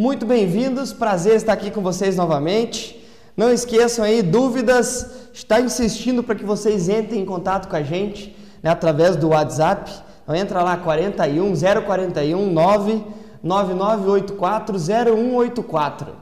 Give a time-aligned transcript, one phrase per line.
[0.00, 3.04] Muito bem-vindos, prazer estar aqui com vocês novamente.
[3.36, 8.32] Não esqueçam aí, dúvidas, está insistindo para que vocês entrem em contato com a gente
[8.62, 9.90] né, através do WhatsApp.
[10.22, 11.52] Então entra lá 41
[11.84, 13.04] 041 9
[13.42, 16.12] 9984 0184.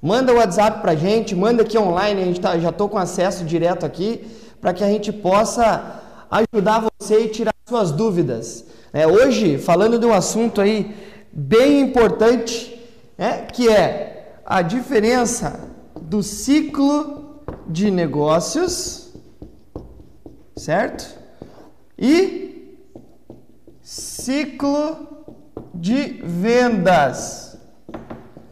[0.00, 2.98] Manda o WhatsApp para a gente, manda aqui online, a gente tá, já estou com
[2.98, 4.24] acesso direto aqui,
[4.60, 8.64] para que a gente possa ajudar você e tirar suas dúvidas.
[8.92, 10.94] É, hoje, falando de um assunto aí
[11.32, 12.73] bem importante,
[13.16, 19.12] é, que é a diferença do ciclo de negócios,
[20.56, 21.18] certo?
[21.98, 22.78] E
[23.80, 25.08] ciclo
[25.74, 27.58] de vendas.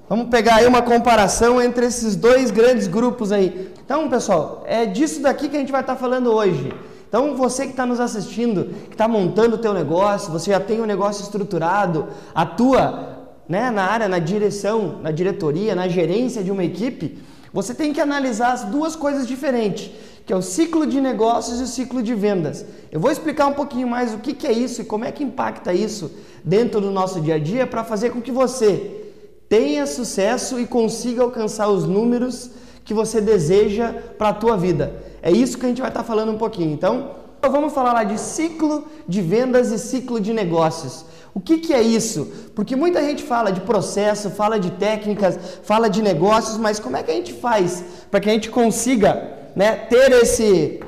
[0.09, 3.73] Vamos pegar aí uma comparação entre esses dois grandes grupos aí.
[3.85, 6.73] Então, pessoal, é disso daqui que a gente vai estar falando hoje.
[7.09, 10.81] Então, você que está nos assistindo, que está montando o teu negócio, você já tem
[10.81, 13.12] um negócio estruturado, atua
[13.53, 17.19] né, na área, na direção, na diretoria, na gerência de uma equipe,
[17.53, 19.91] você tem que analisar as duas coisas diferentes,
[20.25, 22.65] que é o ciclo de negócios e o ciclo de vendas.
[22.91, 25.23] Eu vou explicar um pouquinho mais o que, que é isso e como é que
[25.23, 26.11] impacta isso
[26.43, 29.03] dentro do nosso dia a dia para fazer com que você
[29.51, 32.53] tenha sucesso e consiga alcançar os números
[32.87, 34.95] que você deseja para a tua vida.
[35.21, 36.73] É isso que a gente vai estar tá falando um pouquinho.
[36.73, 41.05] Então, vamos falar lá de ciclo de vendas e ciclo de negócios.
[41.35, 42.31] O que, que é isso?
[42.55, 47.03] Porque muita gente fala de processo, fala de técnicas, fala de negócios, mas como é
[47.03, 50.81] que a gente faz para que a gente consiga né, ter esse,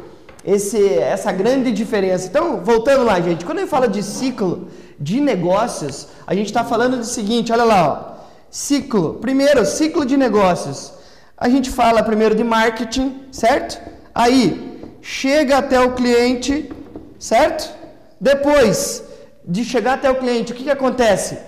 [0.44, 2.26] esse, essa grande diferença?
[2.26, 4.68] Então, voltando lá, gente, quando a gente fala de ciclo
[5.00, 8.14] de negócios, a gente está falando do seguinte: olha lá, ó,
[8.50, 9.14] ciclo.
[9.14, 10.92] Primeiro, ciclo de negócios.
[11.38, 13.80] A gente fala primeiro de marketing, certo?
[14.14, 16.70] Aí, chega até o cliente,
[17.18, 17.74] certo?
[18.20, 19.02] Depois
[19.46, 21.34] de chegar até o cliente, o que, que acontece?
[21.34, 21.38] O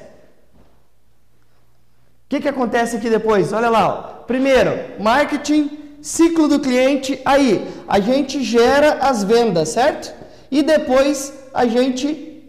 [2.29, 3.53] que, que acontece aqui depois?
[3.53, 3.89] Olha lá.
[3.89, 4.25] Ó.
[4.25, 5.71] Primeiro, marketing,
[6.03, 7.21] ciclo do cliente.
[7.25, 10.13] Aí, a gente gera as vendas, certo?
[10.51, 12.45] E depois a gente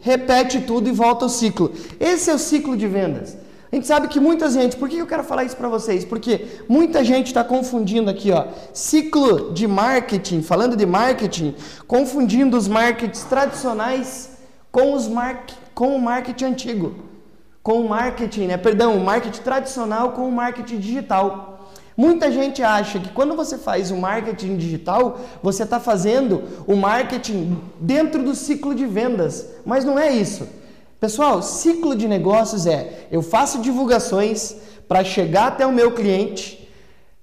[0.00, 1.72] repete tudo e volta ao ciclo.
[1.98, 3.36] Esse é o ciclo de vendas.
[3.70, 6.04] A gente sabe que muita gente, por que eu quero falar isso para vocês?
[6.04, 11.54] Porque muita gente está confundindo aqui, ó, ciclo de marketing, falando de marketing,
[11.86, 14.31] confundindo os marketings tradicionais
[14.72, 15.44] com os mar...
[15.74, 16.94] com o marketing antigo,
[17.62, 18.56] com o marketing, né?
[18.56, 21.70] Perdão, o marketing tradicional com o marketing digital.
[21.94, 27.60] Muita gente acha que quando você faz o marketing digital, você está fazendo o marketing
[27.78, 30.48] dentro do ciclo de vendas, mas não é isso.
[30.98, 34.56] Pessoal, ciclo de negócios é eu faço divulgações
[34.88, 36.66] para chegar até o meu cliente,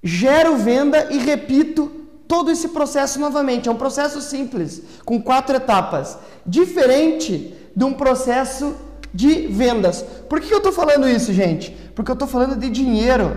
[0.03, 1.98] gero venda e repito
[2.29, 3.67] todo esse processo novamente.
[3.67, 8.75] É um processo simples, com quatro etapas, diferente de um processo
[9.11, 10.05] de vendas.
[10.29, 11.71] Por que eu estou falando isso, gente?
[11.95, 13.35] Porque eu estou falando de dinheiro.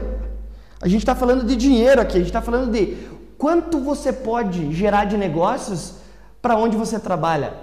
[0.78, 2.98] A gente está falando de dinheiro aqui, a gente está falando de
[3.38, 5.94] quanto você pode gerar de negócios
[6.42, 7.54] para onde você trabalha,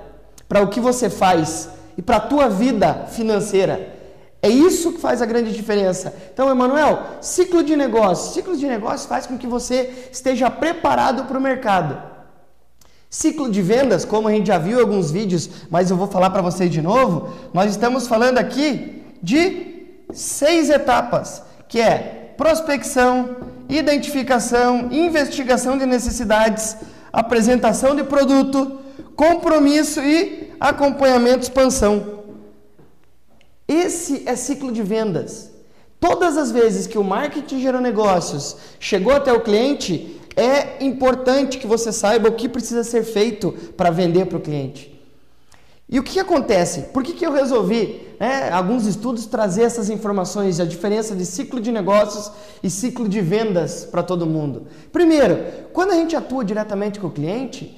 [0.48, 3.99] para o que você faz e para a tua vida financeira.
[4.42, 6.14] É isso que faz a grande diferença.
[6.34, 8.34] Então, Emanuel, ciclo de negócio.
[8.34, 12.02] Ciclo de negócio faz com que você esteja preparado para o mercado.
[13.10, 16.30] Ciclo de vendas, como a gente já viu em alguns vídeos, mas eu vou falar
[16.30, 23.36] para vocês de novo, nós estamos falando aqui de seis etapas, que é prospecção,
[23.68, 26.78] identificação, investigação de necessidades,
[27.12, 28.80] apresentação de produto,
[29.16, 32.19] compromisso e acompanhamento, expansão.
[33.70, 35.52] Esse é ciclo de vendas.
[36.00, 41.68] Todas as vezes que o marketing gerou negócios chegou até o cliente, é importante que
[41.68, 45.00] você saiba o que precisa ser feito para vender para o cliente.
[45.88, 46.82] E o que acontece?
[46.94, 51.60] Por que, que eu resolvi, né, alguns estudos, trazer essas informações, a diferença de ciclo
[51.60, 52.32] de negócios
[52.64, 54.66] e ciclo de vendas para todo mundo?
[54.92, 57.78] Primeiro, quando a gente atua diretamente com o cliente,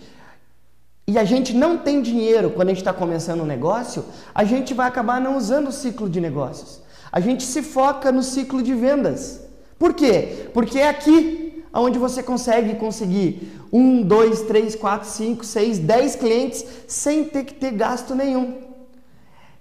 [1.11, 4.73] e a gente não tem dinheiro quando a gente está começando um negócio, a gente
[4.73, 6.79] vai acabar não usando o ciclo de negócios.
[7.11, 9.41] A gente se foca no ciclo de vendas.
[9.77, 10.47] Por quê?
[10.53, 16.65] Porque é aqui onde você consegue conseguir um, dois, três, quatro, cinco, seis, dez clientes
[16.87, 18.59] sem ter que ter gasto nenhum.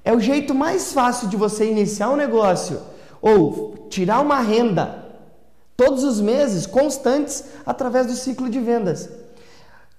[0.05, 2.81] É o jeito mais fácil de você iniciar um negócio
[3.20, 5.05] ou tirar uma renda
[5.76, 9.19] todos os meses constantes através do ciclo de vendas.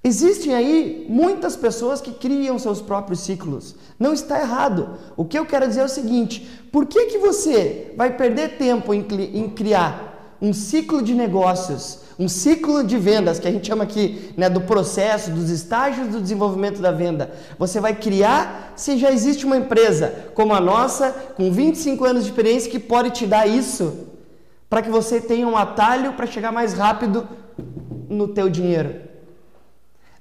[0.04, 3.76] Existem aí muitas pessoas que criam seus próprios ciclos.
[4.00, 4.98] Não está errado.
[5.16, 8.94] O que eu quero dizer é o seguinte: por que, que você vai perder tempo
[8.96, 13.84] em, em criar um ciclo de negócios, um ciclo de vendas, que a gente chama
[13.84, 17.32] aqui né, do processo, dos estágios do desenvolvimento da venda.
[17.60, 22.32] Você vai criar se já existe uma empresa como a nossa, com 25 anos de
[22.32, 24.08] experiência, que pode te dar isso,
[24.68, 27.28] para que você tenha um atalho para chegar mais rápido
[28.10, 29.11] no teu dinheiro.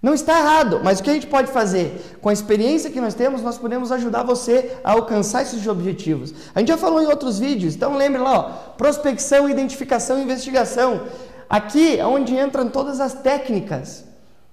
[0.03, 2.19] Não está errado, mas o que a gente pode fazer?
[2.23, 6.33] Com a experiência que nós temos, nós podemos ajudar você a alcançar esses objetivos.
[6.55, 8.43] A gente já falou em outros vídeos, então lembre lá, ó,
[8.79, 11.03] prospecção, identificação e investigação.
[11.51, 14.05] Aqui é onde entram todas as técnicas.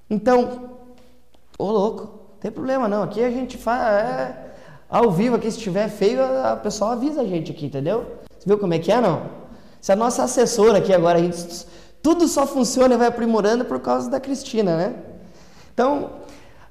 [0.10, 0.72] Então,
[1.58, 3.04] ô louco, não tem problema não.
[3.04, 4.36] Aqui a gente faz é,
[4.90, 8.06] ao vivo, aqui se estiver feio, a pessoa avisa a gente aqui, entendeu?
[8.38, 9.30] Você viu como é que é, não?
[9.80, 11.66] Se a nossa assessora aqui agora, a gente,
[12.02, 14.96] tudo só funciona e vai aprimorando por causa da Cristina, né?
[15.78, 16.10] Então,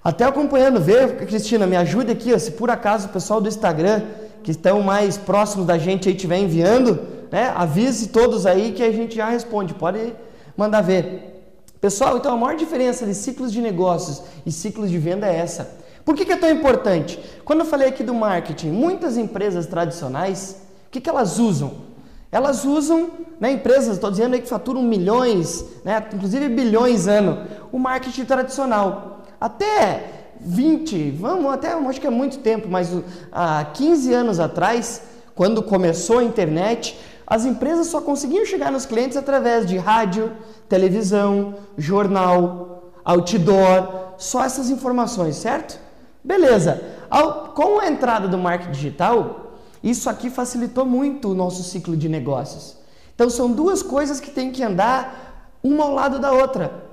[0.03, 4.03] até acompanhando, vê, Cristina, me ajude aqui, ó, se por acaso o pessoal do Instagram,
[4.43, 6.99] que estão mais próximos da gente aí, estiver enviando,
[7.31, 7.53] né?
[7.55, 9.75] Avise todos aí que a gente já responde.
[9.75, 10.12] Pode
[10.56, 11.55] mandar ver.
[11.81, 15.70] Pessoal, então a maior diferença de ciclos de negócios e ciclos de venda é essa.
[16.05, 17.17] Por que, que é tão importante?
[17.44, 20.56] Quando eu falei aqui do marketing, muitas empresas tradicionais,
[20.88, 21.87] o que, que elas usam?
[22.32, 27.78] Elas usam, né, empresas, estou dizendo aí que faturam milhões, né, inclusive bilhões ano, o
[27.78, 29.20] marketing tradicional.
[29.38, 32.90] Até 20, vamos, até acho que é muito tempo, mas
[33.31, 35.02] há 15 anos atrás,
[35.34, 40.32] quando começou a internet, as empresas só conseguiam chegar nos clientes através de rádio,
[40.70, 45.78] televisão, jornal, outdoor, só essas informações, certo?
[46.25, 46.82] Beleza.
[47.11, 49.52] Ao, com a entrada do marketing digital,
[49.84, 52.78] isso aqui facilitou muito o nosso ciclo de negócios.
[53.14, 56.86] Então são duas coisas que têm que andar uma ao lado da outra.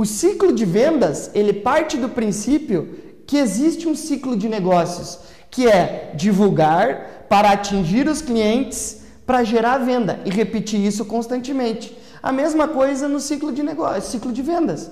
[0.00, 5.18] O ciclo de vendas, ele parte do princípio que existe um ciclo de negócios,
[5.50, 11.94] que é divulgar para atingir os clientes para gerar venda e repetir isso constantemente.
[12.22, 14.90] A mesma coisa no ciclo de negócio, ciclo de vendas.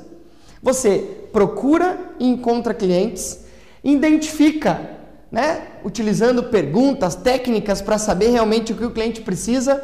[0.62, 0.98] Você
[1.32, 3.46] procura e encontra clientes,
[3.82, 4.90] identifica,
[5.32, 9.82] né, utilizando perguntas, técnicas para saber realmente o que o cliente precisa.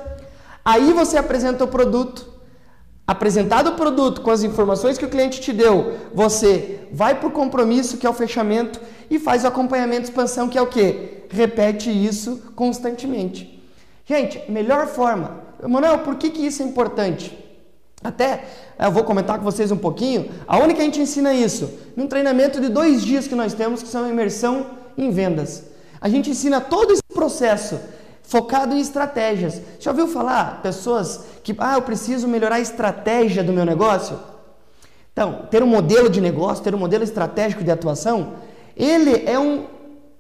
[0.62, 2.33] Aí você apresenta o produto.
[3.06, 7.32] Apresentado o produto com as informações que o cliente te deu, você vai para o
[7.32, 8.80] compromisso, que é o fechamento,
[9.10, 11.24] e faz o acompanhamento expansão, que é o que?
[11.28, 13.62] Repete isso constantemente.
[14.06, 15.42] Gente, melhor forma.
[15.62, 17.38] Manuel, por que, que isso é importante?
[18.02, 18.44] Até
[18.78, 20.30] eu vou comentar com vocês um pouquinho.
[20.46, 21.70] Aonde que a gente ensina isso?
[21.96, 24.66] Num treinamento de dois dias que nós temos, que são imersão
[24.96, 25.64] em vendas.
[26.00, 27.78] A gente ensina todo esse processo
[28.24, 29.60] focado em estratégias.
[29.78, 34.18] Já ouviu falar pessoas que, ah, eu preciso melhorar a estratégia do meu negócio?
[35.12, 38.32] Então, ter um modelo de negócio, ter um modelo estratégico de atuação,
[38.76, 39.66] ele é um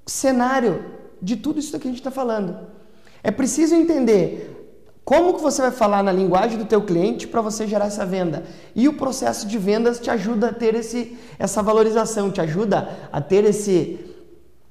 [0.06, 0.84] cenário
[1.20, 2.56] de tudo isso que a gente está falando.
[3.22, 4.54] É preciso entender
[5.04, 8.44] como que você vai falar na linguagem do teu cliente para você gerar essa venda.
[8.74, 13.20] E o processo de vendas te ajuda a ter esse, essa valorização, te ajuda a
[13.20, 13.98] ter esse,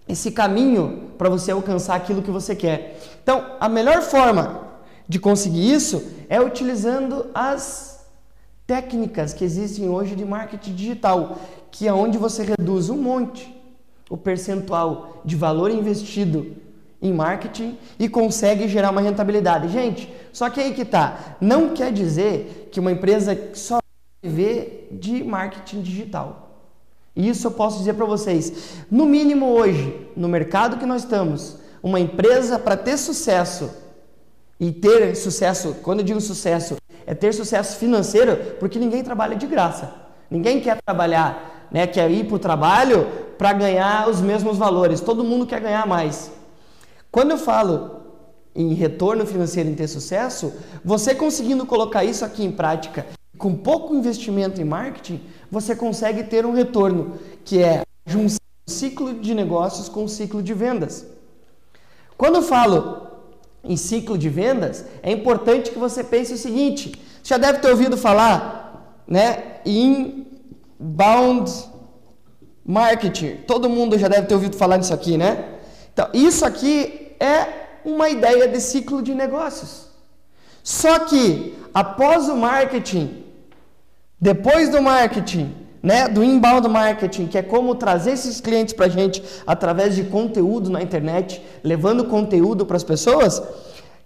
[0.07, 2.99] esse caminho para você alcançar aquilo que você quer.
[3.23, 4.67] Então, a melhor forma
[5.07, 8.05] de conseguir isso é utilizando as
[8.67, 11.37] técnicas que existem hoje de marketing digital,
[11.71, 13.57] que é onde você reduz um monte
[14.09, 16.57] o percentual de valor investido
[17.01, 19.69] em marketing e consegue gerar uma rentabilidade.
[19.69, 21.37] Gente, só que aí que tá.
[21.39, 23.77] Não quer dizer que uma empresa só
[24.21, 26.42] viver de marketing digital.
[27.15, 28.77] Isso eu posso dizer para vocês.
[28.89, 33.69] No mínimo hoje, no mercado que nós estamos, uma empresa para ter sucesso
[34.59, 39.45] e ter sucesso, quando eu digo sucesso, é ter sucesso financeiro, porque ninguém trabalha de
[39.45, 39.93] graça.
[40.29, 45.01] Ninguém quer trabalhar, né, quer ir para o trabalho para ganhar os mesmos valores.
[45.01, 46.31] Todo mundo quer ganhar mais.
[47.11, 48.01] Quando eu falo
[48.55, 53.05] em retorno financeiro em ter sucesso, você conseguindo colocar isso aqui em prática,
[53.37, 55.21] com pouco investimento em marketing,
[55.53, 61.05] você consegue ter um retorno, que é junção ciclo de negócios com ciclo de vendas.
[62.17, 63.07] Quando eu falo
[63.63, 66.91] em ciclo de vendas, é importante que você pense o seguinte:
[67.21, 71.51] você já deve ter ouvido falar, né, inbound
[72.65, 73.35] marketing.
[73.45, 75.59] Todo mundo já deve ter ouvido falar nisso aqui, né?
[75.93, 77.47] Então, isso aqui é
[77.85, 79.87] uma ideia de ciclo de negócios.
[80.63, 83.22] Só que após o marketing,
[84.23, 88.89] depois do marketing, né, do inbound marketing, que é como trazer esses clientes para a
[88.89, 93.43] gente através de conteúdo na internet, levando conteúdo para as pessoas,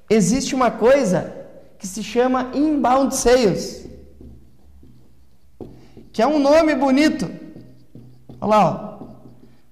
[0.09, 1.31] existe uma coisa
[1.77, 3.87] que se chama inbound sales,
[6.11, 7.29] que é um nome bonito.
[8.41, 9.05] Olha lá, ó.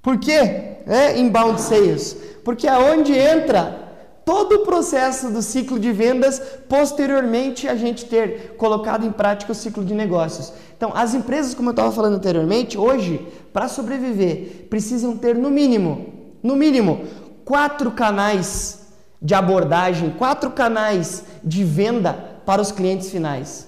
[0.03, 0.75] por quê?
[0.85, 3.84] É inbound sales porque aonde entra
[4.25, 9.55] todo o processo do ciclo de vendas, posteriormente a gente ter colocado em prática o
[9.55, 10.51] ciclo de negócios.
[10.75, 16.13] Então, as empresas, como eu estava falando anteriormente, hoje, para sobreviver, precisam ter no mínimo,
[16.41, 17.05] no mínimo,
[17.46, 18.88] quatro canais
[19.22, 22.13] de abordagem, quatro canais de venda
[22.46, 23.67] para os clientes finais.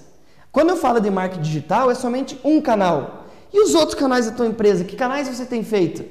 [0.50, 3.26] Quando eu falo de marketing digital, é somente um canal.
[3.52, 4.84] E os outros canais da tua empresa?
[4.84, 6.04] Que canais você tem feito?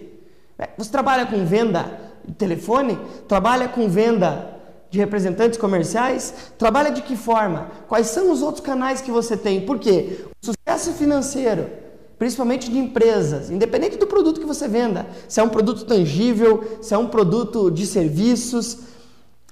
[0.57, 2.97] É, você trabalha com venda telefone?
[3.27, 4.57] Trabalha com venda
[4.89, 6.33] de representantes comerciais?
[6.57, 7.69] Trabalha de que forma?
[7.87, 9.61] Quais são os outros canais que você tem?
[9.61, 10.25] Por quê?
[10.41, 11.69] O sucesso financeiro,
[12.17, 16.93] principalmente de empresas, independente do produto que você venda, se é um produto tangível, se
[16.93, 18.79] é um produto de serviços,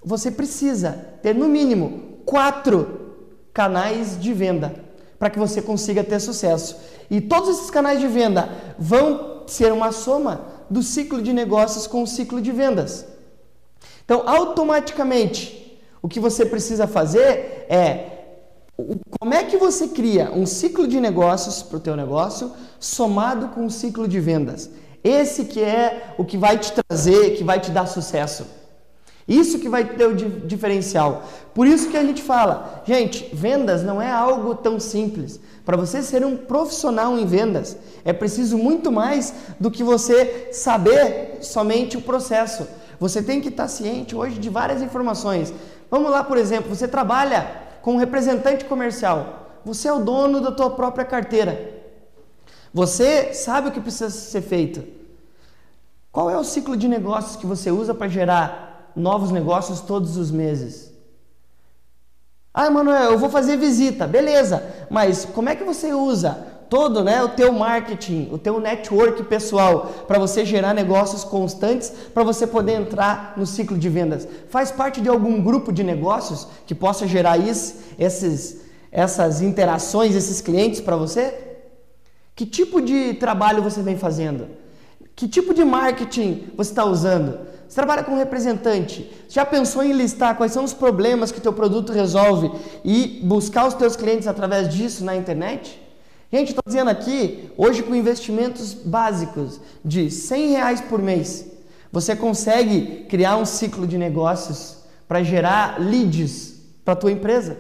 [0.03, 0.91] você precisa
[1.21, 3.15] ter no mínimo quatro
[3.53, 4.83] canais de venda
[5.17, 6.77] para que você consiga ter sucesso.
[7.09, 12.03] E todos esses canais de venda vão ser uma soma do ciclo de negócios com
[12.03, 13.05] o ciclo de vendas.
[14.03, 18.11] Então, automaticamente, o que você precisa fazer é
[19.19, 23.61] como é que você cria um ciclo de negócios para o teu negócio somado com
[23.61, 24.69] um ciclo de vendas.
[25.03, 28.45] Esse que é o que vai te trazer, que vai te dar sucesso.
[29.27, 31.23] Isso que vai ter o diferencial.
[31.53, 35.39] Por isso que a gente fala, gente, vendas não é algo tão simples.
[35.65, 41.39] Para você ser um profissional em vendas, é preciso muito mais do que você saber
[41.41, 42.67] somente o processo.
[42.99, 45.51] Você tem que estar ciente hoje de várias informações.
[45.89, 49.59] Vamos lá, por exemplo, você trabalha com um representante comercial.
[49.65, 51.83] Você é o dono da tua própria carteira.
[52.71, 54.83] Você sabe o que precisa ser feito.
[56.11, 60.31] Qual é o ciclo de negócios que você usa para gerar novos negócios todos os
[60.31, 60.91] meses.
[62.53, 64.63] Ah, Emanuel, eu vou fazer visita, beleza.
[64.89, 66.31] Mas como é que você usa
[66.69, 72.23] todo, né, o teu marketing, o teu network pessoal para você gerar negócios constantes, para
[72.23, 74.25] você poder entrar no ciclo de vendas?
[74.49, 80.39] Faz parte de algum grupo de negócios que possa gerar isso, esses, essas interações, esses
[80.39, 81.37] clientes para você?
[82.33, 84.47] Que tipo de trabalho você vem fazendo?
[85.13, 87.39] Que tipo de marketing você está usando?
[87.67, 89.11] Você trabalha com representante.
[89.27, 92.51] Já pensou em listar quais são os problemas que teu produto resolve
[92.83, 95.81] e buscar os teus clientes através disso na internet?
[96.31, 101.45] Gente, estou dizendo aqui, hoje com investimentos básicos de 100 reais por mês,
[101.91, 107.57] você consegue criar um ciclo de negócios para gerar leads para tua empresa.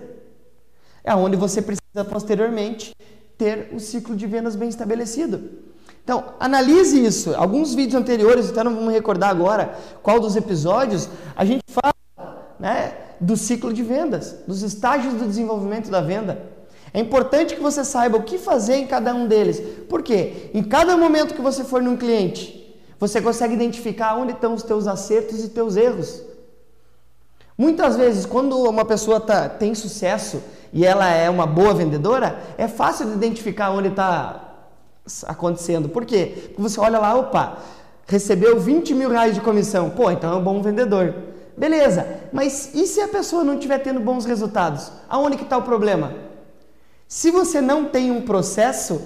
[1.03, 2.93] É onde você precisa posteriormente
[3.37, 5.64] ter o ciclo de vendas bem estabelecido.
[6.05, 7.33] Então, analise isso.
[7.35, 11.95] Alguns vídeos anteriores, até não vamos recordar agora qual dos episódios, a gente fala
[12.59, 16.43] né, do ciclo de vendas, dos estágios do desenvolvimento da venda.
[16.93, 19.59] É importante que você saiba o que fazer em cada um deles.
[19.89, 20.51] Por quê?
[20.53, 24.85] Em cada momento que você for num cliente, você consegue identificar onde estão os teus
[24.85, 26.21] acertos e teus erros.
[27.57, 30.39] Muitas vezes, quando uma pessoa tá, tem sucesso
[30.71, 34.54] e ela é uma boa vendedora, é fácil de identificar onde está
[35.25, 35.89] acontecendo.
[35.89, 36.33] Por quê?
[36.47, 37.57] Porque você olha lá, opa,
[38.07, 39.89] recebeu 20 mil reais de comissão.
[39.89, 41.13] Pô, então é um bom vendedor.
[41.57, 44.91] Beleza, mas e se a pessoa não estiver tendo bons resultados?
[45.07, 46.13] Aonde que está o problema?
[47.07, 49.01] Se você não tem um processo,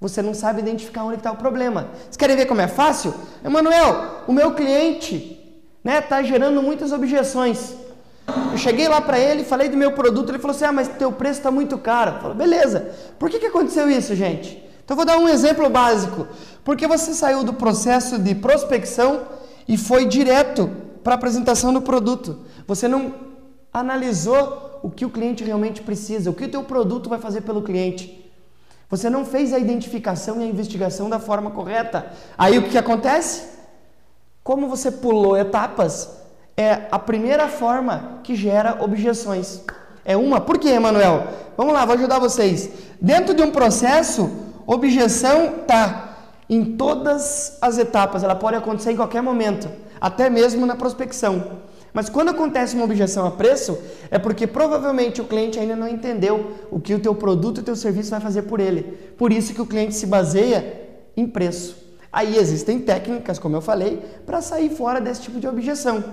[0.00, 1.88] você não sabe identificar onde está o problema.
[2.02, 3.14] Vocês querem ver como é fácil?
[3.44, 5.38] Emanuel, o meu cliente
[5.84, 7.74] né, tá gerando muitas objeções.
[8.52, 11.12] Eu cheguei lá para ele, falei do meu produto, ele falou assim: Ah, mas teu
[11.12, 12.28] preço está muito caro.
[12.28, 12.90] Eu beleza.
[13.18, 14.67] Por que, que aconteceu isso, gente?
[14.88, 16.26] Então vou dar um exemplo básico.
[16.64, 19.20] Porque você saiu do processo de prospecção
[19.68, 20.70] e foi direto
[21.04, 22.38] para a apresentação do produto.
[22.66, 23.14] Você não
[23.70, 27.60] analisou o que o cliente realmente precisa, o que o teu produto vai fazer pelo
[27.60, 28.32] cliente.
[28.88, 32.10] Você não fez a identificação e a investigação da forma correta.
[32.38, 33.42] Aí o que acontece?
[34.42, 36.08] Como você pulou etapas,
[36.56, 39.60] é a primeira forma que gera objeções.
[40.02, 40.40] É uma.
[40.40, 41.26] Por quê, Emanuel?
[41.58, 42.70] Vamos lá, vou ajudar vocês.
[42.98, 49.22] Dentro de um processo, Objeção tá em todas as etapas, ela pode acontecer em qualquer
[49.22, 49.66] momento,
[49.98, 51.62] até mesmo na prospecção.
[51.90, 53.78] Mas quando acontece uma objeção a preço,
[54.10, 57.64] é porque provavelmente o cliente ainda não entendeu o que o teu produto e o
[57.64, 58.82] teu serviço vai fazer por ele.
[59.16, 61.74] Por isso que o cliente se baseia em preço.
[62.12, 66.04] Aí existem técnicas, como eu falei, para sair fora desse tipo de objeção.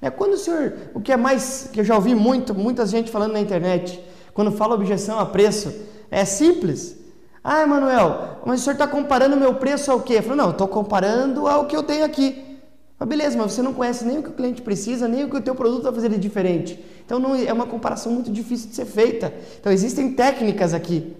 [0.00, 3.10] É quando o senhor, o que é mais que eu já ouvi muito, muita gente
[3.10, 4.00] falando na internet,
[4.32, 5.74] quando fala objeção a preço,
[6.08, 7.04] é simples.
[7.48, 10.14] Ah, Emanuel, mas o senhor está comparando meu preço ao quê?
[10.14, 12.58] Eu falei, não, estou comparando ao que eu tenho aqui.
[12.98, 15.36] Mas beleza, mas você não conhece nem o que o cliente precisa, nem o que
[15.36, 16.84] o teu produto vai fazer de diferente.
[17.04, 19.32] Então não, é uma comparação muito difícil de ser feita.
[19.60, 21.14] Então existem técnicas aqui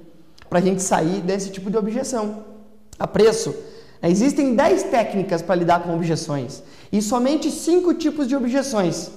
[0.50, 2.44] para a gente sair desse tipo de objeção.
[2.98, 3.54] A preço.
[4.02, 9.12] Existem 10 técnicas para lidar com objeções e somente 5 tipos de objeções.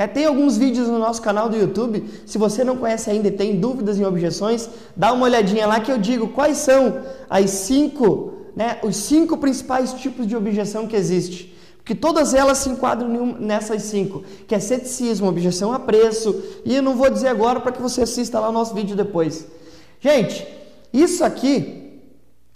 [0.00, 2.02] É, tem alguns vídeos no nosso canal do YouTube.
[2.24, 4.66] Se você não conhece ainda e tem dúvidas e objeções,
[4.96, 9.92] dá uma olhadinha lá que eu digo quais são as cinco, né, os cinco principais
[9.92, 11.54] tipos de objeção que existe.
[11.76, 16.82] Porque todas elas se enquadram nessas cinco, que é ceticismo, objeção a preço, e eu
[16.82, 19.46] não vou dizer agora para que você assista lá o nosso vídeo depois.
[20.00, 20.48] Gente,
[20.94, 22.00] isso aqui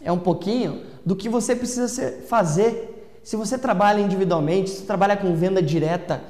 [0.03, 5.15] é um pouquinho do que você precisa fazer se você trabalha individualmente, se você trabalha
[5.15, 6.23] com venda direta.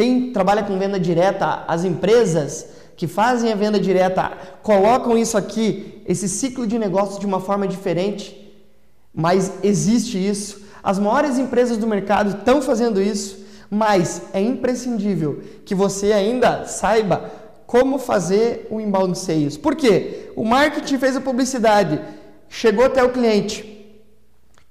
[0.00, 6.02] Quem trabalha com venda direta, as empresas que fazem a venda direta colocam isso aqui,
[6.06, 8.50] esse ciclo de negócio de uma forma diferente,
[9.14, 10.62] mas existe isso.
[10.82, 17.30] As maiores empresas do mercado estão fazendo isso, mas é imprescindível que você ainda saiba
[17.66, 19.58] como fazer o inbound sales.
[19.58, 20.32] Por quê?
[20.34, 22.00] O marketing fez a publicidade,
[22.48, 24.00] chegou até o cliente,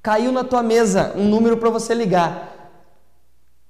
[0.02, 2.49] caiu na tua mesa um número para você ligar.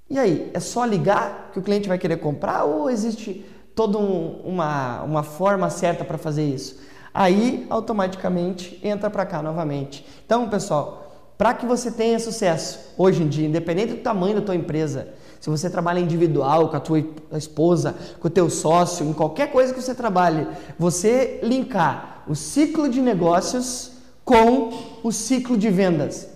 [0.09, 4.41] E aí, é só ligar que o cliente vai querer comprar ou existe toda um,
[4.43, 6.79] uma, uma forma certa para fazer isso?
[7.13, 10.05] Aí, automaticamente, entra para cá novamente.
[10.25, 14.55] Então, pessoal, para que você tenha sucesso hoje em dia, independente do tamanho da tua
[14.55, 19.51] empresa, se você trabalha individual, com a tua esposa, com o teu sócio, em qualquer
[19.51, 20.47] coisa que você trabalhe,
[20.77, 23.91] você linkar o ciclo de negócios
[24.25, 26.27] com o ciclo de vendas.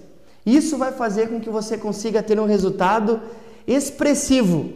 [0.46, 3.22] Isso vai fazer com que você consiga ter um resultado
[3.67, 4.74] expressivo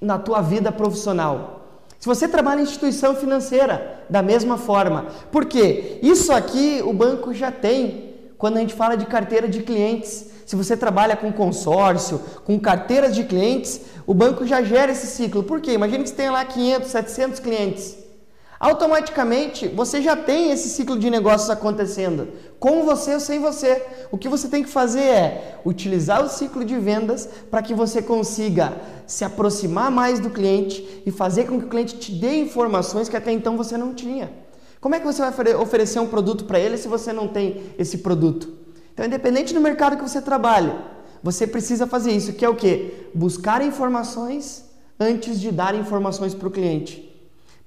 [0.00, 1.58] na tua vida profissional.
[1.98, 5.06] Se você trabalha em instituição financeira, da mesma forma.
[5.32, 5.98] Por quê?
[6.02, 10.26] Isso aqui o banco já tem quando a gente fala de carteira de clientes.
[10.46, 15.42] Se você trabalha com consórcio, com carteiras de clientes, o banco já gera esse ciclo.
[15.42, 15.72] Por quê?
[15.72, 17.96] Imagina que você tenha lá 500, 700 clientes.
[18.60, 23.84] Automaticamente você já tem esse ciclo de negócios acontecendo, com você ou sem você.
[24.10, 28.02] O que você tem que fazer é utilizar o ciclo de vendas para que você
[28.02, 33.08] consiga se aproximar mais do cliente e fazer com que o cliente te dê informações
[33.08, 34.32] que até então você não tinha.
[34.80, 37.98] Como é que você vai oferecer um produto para ele se você não tem esse
[37.98, 38.52] produto?
[38.92, 40.76] Então, independente do mercado que você trabalha,
[41.22, 43.08] você precisa fazer isso, que é o que?
[43.14, 44.64] Buscar informações
[44.98, 47.07] antes de dar informações para o cliente.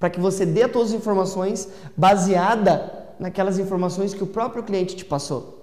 [0.02, 5.04] Para que você dê todas as informações baseada naquelas informações que o próprio cliente te
[5.04, 5.62] passou.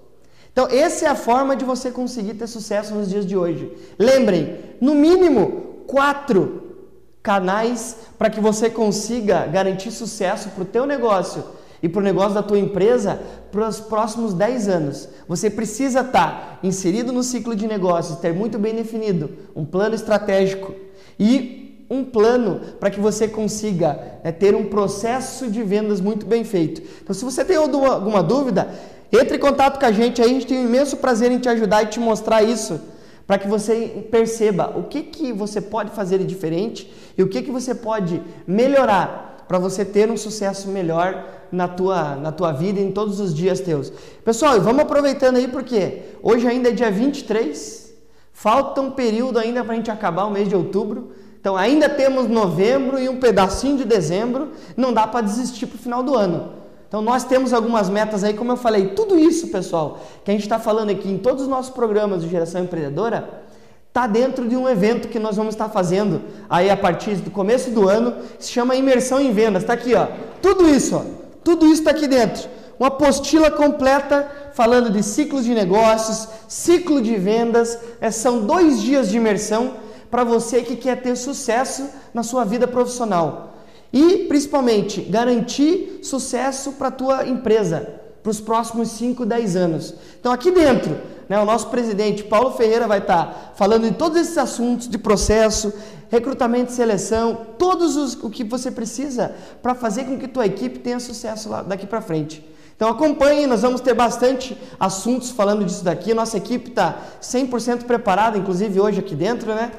[0.50, 3.70] Então, essa é a forma de você conseguir ter sucesso nos dias de hoje.
[4.00, 6.78] Lembrem, no mínimo quatro
[7.22, 11.44] canais para que você consiga garantir sucesso para o teu negócio
[11.84, 13.22] e para o negócio da tua empresa
[13.52, 15.10] para os próximos 10 anos.
[15.28, 19.96] Você precisa estar tá inserido no ciclo de negócios, ter muito bem definido um plano
[19.96, 20.74] estratégico
[21.20, 26.44] e um plano para que você consiga né, ter um processo de vendas muito bem
[26.44, 26.82] feito.
[27.02, 28.70] Então, se você tem alguma dúvida,
[29.12, 31.50] entre em contato com a gente aí, a gente tem um imenso prazer em te
[31.50, 32.80] ajudar e te mostrar isso
[33.26, 37.52] para que você perceba o que, que você pode fazer diferente e o que, que
[37.52, 42.92] você pode melhorar para você ter um sucesso melhor na tua, na tua vida em
[42.92, 43.92] todos os dias teus.
[44.24, 47.94] Pessoal, vamos aproveitando aí porque hoje ainda é dia 23,
[48.32, 51.12] falta um período ainda para a gente acabar o mês de outubro.
[51.40, 55.80] Então ainda temos novembro e um pedacinho de dezembro, não dá para desistir para o
[55.80, 56.54] final do ano.
[56.88, 60.44] Então nós temos algumas metas aí, como eu falei, tudo isso, pessoal, que a gente
[60.44, 63.44] está falando aqui em todos os nossos programas de geração empreendedora,
[63.88, 67.72] está dentro de um evento que nós vamos estar fazendo aí a partir do começo
[67.72, 69.64] do ano, que se chama Imersão em Vendas.
[69.64, 70.08] Está aqui, ó.
[70.42, 71.04] Tudo isso, ó.
[71.44, 72.50] Tudo isso está aqui dentro.
[72.80, 77.78] Uma apostila completa falando de ciclos de negócios, ciclo de vendas.
[78.00, 79.74] É, são dois dias de imersão
[80.10, 83.58] para você que quer ter sucesso na sua vida profissional.
[83.92, 89.94] E, principalmente, garantir sucesso para a tua empresa para os próximos 5, 10 anos.
[90.20, 94.18] Então, aqui dentro, né, o nosso presidente Paulo Ferreira vai estar tá falando de todos
[94.18, 95.74] esses assuntos de processo,
[96.10, 100.80] recrutamento e seleção, todos os, o que você precisa para fazer com que tua equipe
[100.80, 102.46] tenha sucesso lá, daqui para frente.
[102.76, 106.14] Então acompanhe, nós vamos ter bastante assuntos falando disso daqui.
[106.14, 109.72] Nossa equipe está 100% preparada, inclusive hoje aqui dentro, né?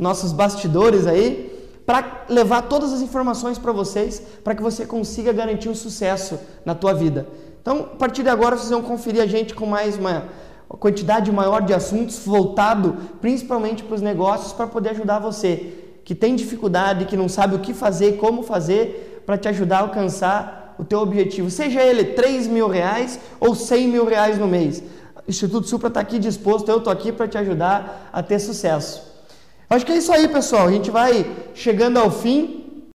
[0.00, 1.48] Nossos bastidores aí
[1.84, 6.74] para levar todas as informações para vocês, para que você consiga garantir um sucesso na
[6.74, 7.26] tua vida.
[7.60, 10.24] Então, a partir de agora, vocês vão conferir a gente com mais uma
[10.68, 16.34] quantidade maior de assuntos voltado principalmente para os negócios para poder ajudar você que tem
[16.34, 20.84] dificuldade, que não sabe o que fazer, como fazer, para te ajudar a alcançar o
[20.84, 24.82] teu objetivo, seja ele 3 mil reais ou 100 mil reais no mês.
[25.26, 29.09] O Instituto Supra está aqui disposto, eu estou aqui para te ajudar a ter sucesso.
[29.72, 30.66] Acho que é isso aí, pessoal.
[30.66, 32.59] A gente vai chegando ao fim